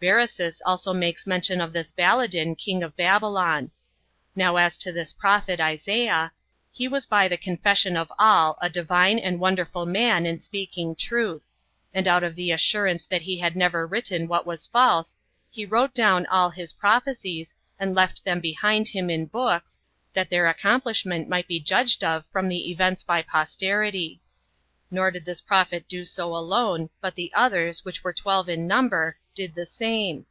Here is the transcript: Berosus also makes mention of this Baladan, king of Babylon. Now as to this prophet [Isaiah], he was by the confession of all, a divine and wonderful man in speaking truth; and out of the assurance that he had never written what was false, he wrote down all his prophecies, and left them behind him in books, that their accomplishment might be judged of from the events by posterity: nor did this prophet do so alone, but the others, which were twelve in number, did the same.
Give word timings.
Berosus 0.00 0.62
also 0.64 0.94
makes 0.94 1.26
mention 1.26 1.60
of 1.60 1.72
this 1.72 1.90
Baladan, 1.90 2.54
king 2.54 2.84
of 2.84 2.96
Babylon. 2.96 3.72
Now 4.36 4.54
as 4.54 4.78
to 4.78 4.92
this 4.92 5.12
prophet 5.12 5.58
[Isaiah], 5.60 6.30
he 6.70 6.86
was 6.86 7.04
by 7.04 7.26
the 7.26 7.36
confession 7.36 7.96
of 7.96 8.12
all, 8.16 8.56
a 8.62 8.70
divine 8.70 9.18
and 9.18 9.40
wonderful 9.40 9.86
man 9.86 10.24
in 10.24 10.38
speaking 10.38 10.94
truth; 10.94 11.48
and 11.92 12.06
out 12.06 12.22
of 12.22 12.36
the 12.36 12.52
assurance 12.52 13.06
that 13.06 13.22
he 13.22 13.38
had 13.38 13.56
never 13.56 13.88
written 13.88 14.28
what 14.28 14.46
was 14.46 14.68
false, 14.68 15.16
he 15.50 15.66
wrote 15.66 15.94
down 15.94 16.26
all 16.26 16.50
his 16.50 16.72
prophecies, 16.72 17.52
and 17.76 17.92
left 17.96 18.22
them 18.24 18.38
behind 18.38 18.86
him 18.86 19.10
in 19.10 19.26
books, 19.26 19.80
that 20.12 20.30
their 20.30 20.46
accomplishment 20.46 21.28
might 21.28 21.48
be 21.48 21.58
judged 21.58 22.04
of 22.04 22.24
from 22.28 22.48
the 22.48 22.70
events 22.70 23.02
by 23.02 23.20
posterity: 23.20 24.20
nor 24.92 25.10
did 25.10 25.24
this 25.24 25.40
prophet 25.42 25.86
do 25.88 26.04
so 26.04 26.34
alone, 26.36 26.88
but 27.00 27.16
the 27.16 27.32
others, 27.34 27.84
which 27.84 28.02
were 28.04 28.12
twelve 28.12 28.48
in 28.48 28.64
number, 28.66 29.16
did 29.34 29.54
the 29.54 29.66
same. 29.66 30.24